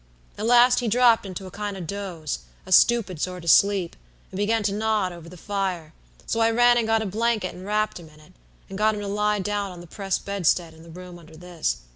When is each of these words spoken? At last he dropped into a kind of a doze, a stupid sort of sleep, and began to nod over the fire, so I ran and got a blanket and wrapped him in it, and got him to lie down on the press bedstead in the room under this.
At 0.35 0.47
last 0.47 0.79
he 0.79 0.87
dropped 0.87 1.27
into 1.27 1.45
a 1.45 1.51
kind 1.51 1.77
of 1.77 1.83
a 1.83 1.85
doze, 1.85 2.39
a 2.65 2.71
stupid 2.71 3.21
sort 3.21 3.43
of 3.43 3.51
sleep, 3.51 3.95
and 4.31 4.37
began 4.39 4.63
to 4.63 4.73
nod 4.73 5.11
over 5.11 5.29
the 5.29 5.37
fire, 5.37 5.93
so 6.25 6.39
I 6.39 6.49
ran 6.49 6.75
and 6.79 6.87
got 6.87 7.03
a 7.03 7.05
blanket 7.05 7.53
and 7.53 7.63
wrapped 7.67 7.99
him 7.99 8.09
in 8.09 8.19
it, 8.19 8.33
and 8.67 8.79
got 8.79 8.95
him 8.95 9.01
to 9.01 9.07
lie 9.07 9.37
down 9.37 9.71
on 9.71 9.79
the 9.79 9.85
press 9.85 10.17
bedstead 10.17 10.73
in 10.73 10.81
the 10.81 10.89
room 10.89 11.19
under 11.19 11.37
this. 11.37 11.81